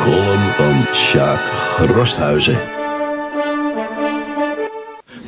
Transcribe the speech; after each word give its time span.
column 0.00 0.52
van 0.56 0.94
Sjaak 0.94 1.52
Rosthuizen. 1.94 2.75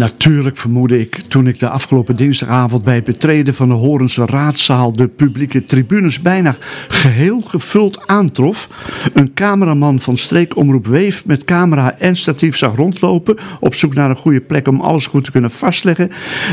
Natuurlijk 0.00 0.56
vermoedde 0.56 1.00
ik 1.00 1.16
toen 1.28 1.46
ik 1.46 1.58
de 1.58 1.68
afgelopen 1.68 2.16
dinsdagavond 2.16 2.84
bij 2.84 2.94
het 2.94 3.04
betreden 3.04 3.54
van 3.54 3.68
de 3.68 3.74
Horense 3.74 4.26
raadzaal 4.26 4.92
de 4.92 5.06
publieke 5.06 5.64
tribunes 5.64 6.20
bijna 6.20 6.56
geheel 6.88 7.40
gevuld 7.40 8.06
aantrof. 8.06 8.68
Een 9.12 9.34
cameraman 9.34 10.00
van 10.00 10.16
streekomroep 10.16 10.86
Weef 10.86 11.24
met 11.24 11.44
camera 11.44 11.98
en 11.98 12.16
statief 12.16 12.56
zag 12.56 12.76
rondlopen 12.76 13.38
op 13.60 13.74
zoek 13.74 13.94
naar 13.94 14.10
een 14.10 14.16
goede 14.16 14.40
plek 14.40 14.68
om 14.68 14.80
alles 14.80 15.06
goed 15.06 15.24
te 15.24 15.30
kunnen 15.30 15.50
vastleggen. 15.50 16.10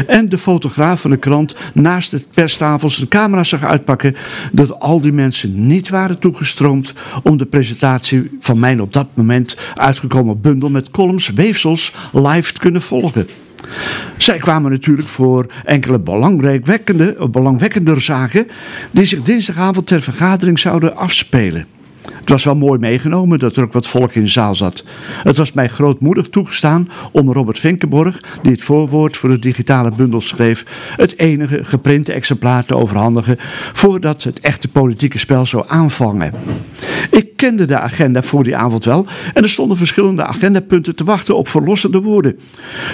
En 0.07 0.29
de 0.29 0.37
fotograaf 0.37 1.01
van 1.01 1.11
de 1.11 1.17
krant 1.17 1.55
naast 1.73 2.11
de 2.11 2.25
perstafel 2.33 2.89
zijn 2.89 3.07
camera 3.07 3.43
zag 3.43 3.63
uitpakken 3.63 4.15
dat 4.51 4.79
al 4.79 5.01
die 5.01 5.13
mensen 5.13 5.67
niet 5.67 5.89
waren 5.89 6.19
toegestroomd 6.19 6.93
om 7.23 7.37
de 7.37 7.45
presentatie 7.45 8.31
van 8.39 8.59
mijn 8.59 8.81
op 8.81 8.93
dat 8.93 9.07
moment 9.13 9.57
uitgekomen 9.73 10.41
bundel 10.41 10.69
met 10.69 10.91
columns 10.91 11.29
weefsels 11.29 11.93
live 12.11 12.53
te 12.53 12.59
kunnen 12.59 12.81
volgen. 12.81 13.27
Zij 14.17 14.37
kwamen 14.37 14.71
natuurlijk 14.71 15.07
voor 15.07 15.45
enkele 15.65 15.99
belangwekkende, 15.99 17.15
zaken 18.01 18.47
die 18.91 19.05
zich 19.05 19.21
dinsdagavond 19.21 19.87
ter 19.87 20.01
vergadering 20.01 20.59
zouden 20.59 20.95
afspelen. 20.95 21.65
Het 22.13 22.29
was 22.29 22.43
wel 22.43 22.55
mooi 22.55 22.79
meegenomen 22.79 23.39
dat 23.39 23.55
er 23.55 23.63
ook 23.63 23.73
wat 23.73 23.87
volk 23.87 24.13
in 24.13 24.21
de 24.21 24.27
zaal 24.27 24.55
zat. 24.55 24.83
Het 25.23 25.37
was 25.37 25.51
mij 25.51 25.67
grootmoedig 25.67 26.27
toegestaan 26.27 26.89
om 27.11 27.31
Robert 27.31 27.59
Vinkenborg, 27.59 28.21
die 28.41 28.51
het 28.51 28.61
voorwoord 28.61 29.17
voor 29.17 29.29
de 29.29 29.39
digitale 29.39 29.91
bundel 29.91 30.21
schreef, 30.21 30.65
het 30.95 31.19
enige 31.19 31.63
geprinte 31.63 32.13
exemplaar 32.13 32.65
te 32.65 32.75
overhandigen 32.75 33.37
voordat 33.73 34.23
het 34.23 34.39
echte 34.39 34.67
politieke 34.67 35.17
spel 35.17 35.45
zou 35.45 35.63
aanvangen. 35.67 36.33
Ik 37.11 37.35
kende 37.35 37.65
de 37.65 37.79
agenda 37.79 38.21
voor 38.21 38.43
die 38.43 38.55
avond 38.55 38.83
wel 38.83 39.05
en 39.33 39.43
er 39.43 39.49
stonden 39.49 39.77
verschillende 39.77 40.25
agendapunten 40.25 40.95
te 40.95 41.03
wachten 41.03 41.37
op 41.37 41.47
verlossende 41.47 42.01
woorden. 42.01 42.39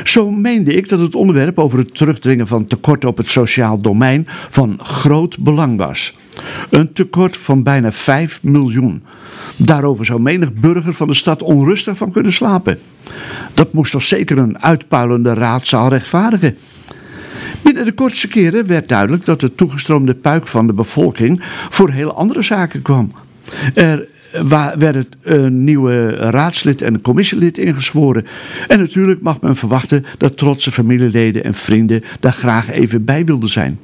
Zo 0.04 0.32
meende 0.32 0.74
ik 0.74 0.90
dat 0.90 1.00
het 1.00 1.16
onderwerp 1.16 1.60
over 1.60 1.80
het 1.80 1.96
terugdringen 1.96 2.48
van 2.48 2.68
tekorten 2.68 3.10
op 3.10 3.18
het 3.18 3.30
sociaal 3.30 3.82
domein 3.82 4.28
van 4.50 4.80
groot 4.84 5.38
belang 5.38 5.78
was. 5.78 6.14
Een 6.70 6.94
tekort 6.94 7.38
van 7.38 7.64
bijna 7.64 7.92
5 7.92 8.40
miljoen. 8.44 9.03
Daarover 9.58 10.06
zou 10.06 10.22
menig 10.22 10.54
burger 10.54 10.94
van 10.94 11.08
de 11.08 11.14
stad 11.14 11.42
onrustig 11.42 11.98
van 11.98 12.12
kunnen 12.12 12.34
slapen. 12.34 12.80
Dat 13.54 13.74
moest 13.74 13.92
toch 13.92 14.04
zeker 14.04 14.38
een 14.38 14.60
uitpuilende 14.60 15.34
raadzaal 15.34 15.90
rechtvaardigen. 15.90 16.56
Binnen 17.64 17.86
de 17.86 17.94
kortste 17.94 18.28
keren 18.28 18.68
werd 18.68 18.88
duidelijk 18.88 19.26
dat 19.26 19.40
de 19.40 19.56
toegestroomde 19.56 20.14
puik 20.14 20.48
van 20.48 20.68
de 20.68 20.74
bevolking 20.74 21.44
voor 21.70 21.90
heel 21.90 22.16
andere 22.16 22.42
zaken 22.42 22.82
kwam. 22.82 23.12
Er 23.74 24.08
werd 24.78 25.08
een 25.22 25.64
nieuwe 25.64 26.10
raadslid 26.10 26.82
en 26.82 27.02
commissielid 27.02 27.58
ingezworen. 27.58 28.26
En 28.68 28.80
natuurlijk 28.80 29.22
mag 29.22 29.42
men 29.42 29.56
verwachten 29.56 30.06
dat 30.18 30.38
trotse 30.38 30.72
familieleden 30.72 31.44
en 31.44 31.54
vrienden 31.54 32.04
daar 32.20 32.34
graag 32.34 32.72
even 32.72 33.04
bij 33.04 33.26
wilden 33.26 33.50
zijn. 33.50 33.80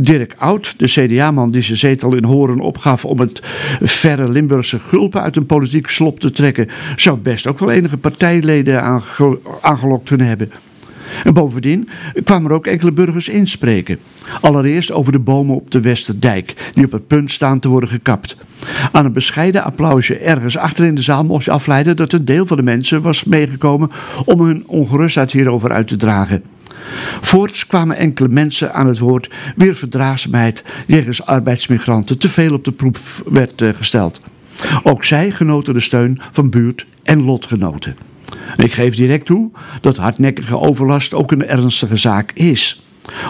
Dirk 0.00 0.34
Oud, 0.38 0.74
de 0.76 0.86
CDA-man 0.86 1.50
die 1.50 1.62
zijn 1.62 1.78
zetel 1.78 2.14
in 2.14 2.24
Horen 2.24 2.60
opgaf 2.60 3.04
om 3.04 3.20
het 3.20 3.40
verre 3.80 4.28
Limburgse 4.28 4.78
gulpen 4.78 5.22
uit 5.22 5.36
een 5.36 5.46
politiek 5.46 5.88
slop 5.88 6.20
te 6.20 6.30
trekken, 6.30 6.68
zou 6.96 7.18
best 7.18 7.46
ook 7.46 7.58
wel 7.58 7.70
enige 7.70 7.96
partijleden 7.96 8.82
aangelokt 9.60 10.08
kunnen 10.08 10.26
hebben. 10.26 10.50
En 11.24 11.34
bovendien 11.34 11.88
kwamen 12.24 12.50
er 12.50 12.56
ook 12.56 12.66
enkele 12.66 12.92
burgers 12.92 13.28
inspreken. 13.28 13.98
Allereerst 14.40 14.92
over 14.92 15.12
de 15.12 15.18
bomen 15.18 15.56
op 15.56 15.70
de 15.70 15.80
Westerdijk, 15.80 16.70
die 16.74 16.84
op 16.84 16.92
het 16.92 17.06
punt 17.06 17.30
staan 17.30 17.58
te 17.58 17.68
worden 17.68 17.88
gekapt. 17.88 18.36
Aan 18.92 19.04
een 19.04 19.12
bescheiden 19.12 19.64
applausje 19.64 20.16
ergens 20.16 20.56
achter 20.56 20.84
in 20.84 20.94
de 20.94 21.02
zaal 21.02 21.24
mocht 21.24 21.44
je 21.44 21.50
afleiden 21.50 21.96
dat 21.96 22.12
een 22.12 22.24
deel 22.24 22.46
van 22.46 22.56
de 22.56 22.62
mensen 22.62 23.02
was 23.02 23.24
meegekomen 23.24 23.90
om 24.24 24.40
hun 24.40 24.62
ongerustheid 24.66 25.32
hierover 25.32 25.72
uit 25.72 25.88
te 25.88 25.96
dragen. 25.96 26.42
Voorts 27.20 27.66
kwamen 27.66 27.96
enkele 27.96 28.28
mensen 28.28 28.74
aan 28.74 28.86
het 28.86 28.98
woord 28.98 29.30
wier 29.56 29.74
verdraagzaamheid 29.74 30.64
jegens 30.86 31.26
arbeidsmigranten 31.26 32.18
te 32.18 32.28
veel 32.28 32.54
op 32.54 32.64
de 32.64 32.72
proef 32.72 33.22
werd 33.26 33.62
eh, 33.62 33.68
gesteld. 33.74 34.20
Ook 34.82 35.04
zij 35.04 35.30
genoten 35.30 35.74
de 35.74 35.80
steun 35.80 36.20
van 36.30 36.50
buurt- 36.50 36.86
en 37.02 37.24
lotgenoten. 37.24 37.96
Ik 38.56 38.72
geef 38.72 38.94
direct 38.94 39.26
toe 39.26 39.50
dat 39.80 39.96
hardnekkige 39.96 40.58
overlast 40.58 41.14
ook 41.14 41.32
een 41.32 41.46
ernstige 41.46 41.96
zaak 41.96 42.32
is. 42.32 42.82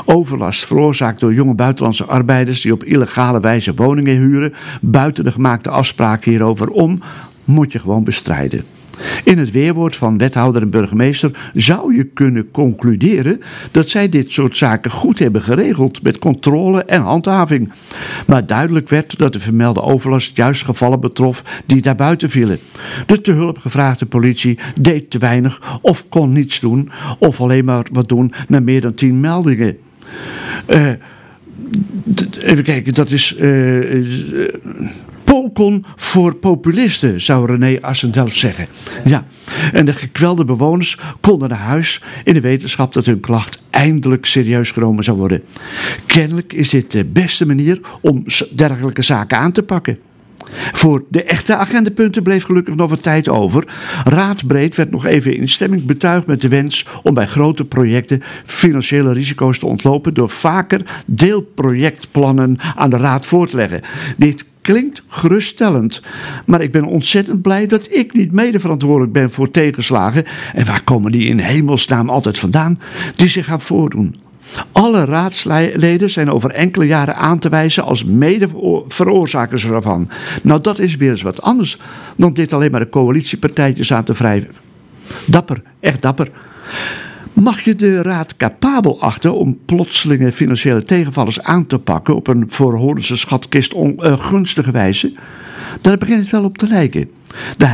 Overlast 0.04 0.66
veroorzaakt 0.66 1.21
door 1.21 1.34
jonge 1.34 1.54
buitenlandse 1.54 2.04
arbeiders 2.04 2.60
die 2.60 2.72
op 2.72 2.84
illegale 2.84 3.41
wijze 3.41 3.75
woningen 3.75 4.16
huren, 4.16 4.54
buiten 4.81 5.25
de 5.25 5.32
gemaakte 5.32 5.71
afspraken 5.71 6.31
hierover 6.31 6.69
om, 6.69 7.00
moet 7.44 7.72
je 7.72 7.78
gewoon 7.78 8.04
bestrijden. 8.04 8.65
In 9.25 9.38
het 9.38 9.50
weerwoord 9.50 9.97
van 9.97 10.19
wethouder 10.19 10.62
en 10.62 10.71
burgemeester 10.71 11.50
zou 11.55 11.97
je 11.97 12.05
kunnen 12.05 12.50
concluderen 12.50 13.41
dat 13.71 13.88
zij 13.88 14.09
dit 14.09 14.33
soort 14.33 14.56
zaken 14.56 14.91
goed 14.91 15.19
hebben 15.19 15.43
geregeld 15.43 16.03
met 16.03 16.19
controle 16.19 16.84
en 16.84 17.03
handhaving. 17.03 17.72
Maar 18.27 18.47
duidelijk 18.47 18.89
werd 18.89 19.19
dat 19.19 19.33
de 19.33 19.41
vermelde 19.41 19.83
overlast 19.83 20.37
juist 20.37 20.65
gevallen 20.65 21.00
betrof 21.00 21.62
die 21.66 21.83
daarbuiten 21.83 22.31
vielen. 22.31 22.59
De 23.06 23.21
te 23.21 23.33
hulp 23.33 23.59
gevraagde 23.59 24.06
politie 24.06 24.59
deed 24.81 25.10
te 25.10 25.19
weinig 25.19 25.78
of 25.83 26.09
kon 26.09 26.33
niets 26.33 26.60
doen 26.60 26.91
of 27.19 27.41
alleen 27.41 27.65
maar 27.65 27.87
wat 27.93 28.09
doen 28.09 28.33
na 28.49 28.60
meer 28.60 28.81
dan 28.81 28.94
tien 28.94 29.21
meldingen. 29.21 29.78
Uh, 30.69 30.91
even 32.41 32.65
kijken, 32.65 32.94
dat 32.94 33.10
is. 33.10 33.37
Uh, 33.39 34.55
Polkon 35.30 35.84
voor 35.96 36.34
populisten, 36.34 37.20
zou 37.20 37.46
René 37.46 37.78
Assendelf 37.80 38.36
zeggen. 38.36 38.66
Ja, 39.04 39.24
en 39.72 39.84
de 39.84 39.92
gekwelde 39.92 40.44
bewoners 40.44 40.98
konden 41.20 41.48
naar 41.48 41.58
huis 41.58 42.02
in 42.24 42.34
de 42.34 42.41
wetenschap 42.41 42.92
dat 42.92 43.06
hun 43.06 43.20
klacht 43.20 43.62
eindelijk 43.70 44.26
serieus 44.26 44.70
genomen 44.70 45.04
zou 45.04 45.18
worden. 45.18 45.42
Kennelijk 46.06 46.52
is 46.52 46.68
dit 46.68 46.91
de 46.91 47.04
beste 47.04 47.46
manier 47.46 47.80
om 48.00 48.24
dergelijke 48.54 49.02
zaken 49.02 49.38
aan 49.38 49.52
te 49.52 49.62
pakken. 49.62 49.98
Voor 50.72 51.04
de 51.08 51.22
echte 51.22 51.56
agendapunten 51.56 52.22
bleef 52.22 52.44
gelukkig 52.44 52.74
nog 52.74 52.91
wat 52.91 53.02
tijd 53.02 53.28
over. 53.28 53.64
Raadbreed 54.04 54.74
werd 54.74 54.91
nog 54.91 55.06
even 55.06 55.36
in 55.36 55.48
stemming 55.48 55.86
betuigd 55.86 56.26
met 56.26 56.41
de 56.41 56.48
wens 56.48 56.86
om 57.02 57.14
bij 57.14 57.26
grote 57.26 57.64
projecten 57.64 58.22
financiële 58.44 59.12
risico's 59.12 59.58
te 59.58 59.66
ontlopen 59.66 60.14
door 60.14 60.30
vaker 60.30 61.02
deelprojectplannen 61.06 62.58
aan 62.76 62.91
de 62.91 62.97
raad 62.97 63.26
voor 63.26 63.48
te 63.48 63.56
leggen. 63.56 63.80
Dit 64.16 64.44
klinkt 64.62 65.03
geruststellend, 65.09 66.03
maar 66.47 66.60
ik 66.60 66.72
ben 66.72 66.84
ontzettend 66.84 67.43
blij 67.43 67.66
dat 67.66 67.88
ik 67.91 68.12
niet 68.12 68.32
mede 68.32 68.60
verantwoordelijk 68.60 69.12
ben 69.12 69.31
voor 69.31 69.50
tegenslagen. 69.50 70.25
En 70.54 70.66
waar 70.66 70.82
komen 70.82 71.12
die 71.12 71.28
in 71.28 71.38
hemelsnaam 71.38 72.10
altijd 72.10 72.38
vandaan 72.38 72.81
die 73.15 73.28
zich 73.28 73.47
gaan 73.47 73.60
voordoen? 73.60 74.16
Alle 74.72 75.04
raadsleden 75.04 76.10
zijn 76.10 76.31
over 76.31 76.50
enkele 76.50 76.87
jaren 76.87 77.16
aan 77.16 77.38
te 77.38 77.48
wijzen 77.48 77.84
als 77.84 78.04
mede-veroorzakers 78.04 79.65
ervan. 79.65 80.09
Nou, 80.43 80.60
dat 80.60 80.78
is 80.78 80.97
weer 80.97 81.10
eens 81.10 81.22
wat 81.22 81.42
anders 81.42 81.78
dan 82.16 82.31
dit 82.31 82.53
alleen 82.53 82.71
maar 82.71 82.81
de 82.81 82.88
coalitiepartijtjes 82.88 83.92
aan 83.92 84.04
te 84.04 84.12
wrijven. 84.12 84.54
Dapper, 85.27 85.62
echt 85.81 86.03
dapper. 86.03 86.31
Mag 87.32 87.60
je 87.60 87.74
de 87.74 88.02
raad 88.02 88.36
capabel 88.36 89.00
achten 89.00 89.34
om 89.34 89.58
plotselinge 89.64 90.32
financiële 90.32 90.84
tegenvallers 90.84 91.42
aan 91.42 91.66
te 91.66 91.78
pakken 91.78 92.16
op 92.16 92.26
een 92.26 92.50
voor 92.50 92.94
schatkist 93.00 93.72
ongunstige 93.72 94.70
wijze? 94.70 95.12
Daar 95.80 95.98
begint 95.98 96.20
het 96.20 96.30
wel 96.30 96.44
op 96.44 96.58
te 96.58 96.66
lijken. 96.66 97.10
De 97.56 97.66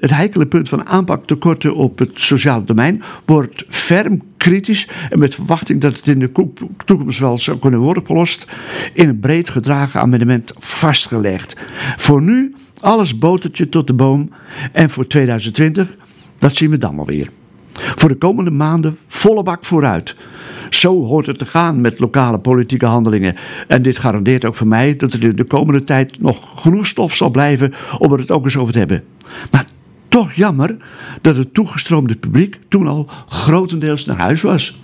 het 0.00 0.10
heikele 0.10 0.46
punt 0.46 0.68
van 0.68 0.86
aanpaktekorten 0.86 1.74
op 1.74 1.98
het 1.98 2.10
sociale 2.14 2.64
domein 2.64 3.02
wordt 3.24 3.64
ferm 3.68 4.22
kritisch 4.36 4.88
en 5.10 5.18
met 5.18 5.34
verwachting 5.34 5.80
dat 5.80 5.96
het 5.96 6.08
in 6.08 6.18
de 6.18 6.50
toekomst 6.84 7.18
wel 7.18 7.36
zou 7.36 7.58
kunnen 7.58 7.80
worden 7.80 8.02
opgelost, 8.02 8.46
in 8.94 9.08
een 9.08 9.20
breed 9.20 9.48
gedragen 9.48 10.00
amendement 10.00 10.52
vastgelegd. 10.58 11.56
Voor 11.96 12.22
nu 12.22 12.54
alles 12.80 13.18
botertje 13.18 13.68
tot 13.68 13.86
de 13.86 13.94
boom 13.94 14.30
en 14.72 14.90
voor 14.90 15.06
2020, 15.06 15.96
dat 16.38 16.56
zien 16.56 16.70
we 16.70 16.78
dan 16.78 16.96
wel 16.96 17.06
weer. 17.06 17.30
Voor 17.72 18.08
de 18.08 18.14
komende 18.14 18.50
maanden 18.50 18.96
volle 19.06 19.42
bak 19.42 19.64
vooruit. 19.64 20.16
Zo 20.70 21.04
hoort 21.04 21.26
het 21.26 21.38
te 21.38 21.46
gaan 21.46 21.80
met 21.80 21.98
lokale 21.98 22.38
politieke 22.38 22.86
handelingen. 22.86 23.36
En 23.66 23.82
dit 23.82 23.98
garandeert 23.98 24.44
ook 24.44 24.54
voor 24.54 24.66
mij 24.66 24.96
dat 24.96 25.12
er 25.12 25.36
de 25.36 25.44
komende 25.44 25.84
tijd 25.84 26.20
nog 26.20 26.62
genoeg 26.62 26.86
stof 26.86 27.14
zal 27.14 27.30
blijven 27.30 27.72
om 27.98 28.12
er 28.12 28.18
het 28.18 28.30
ook 28.30 28.44
eens 28.44 28.56
over 28.56 28.72
te 28.72 28.78
hebben. 28.78 29.04
Maar 29.50 29.66
toch 30.08 30.32
jammer 30.32 30.76
dat 31.20 31.36
het 31.36 31.54
toegestroomde 31.54 32.16
publiek 32.16 32.58
toen 32.68 32.86
al 32.86 33.08
grotendeels 33.28 34.04
naar 34.04 34.18
huis 34.18 34.42
was. 34.42 34.78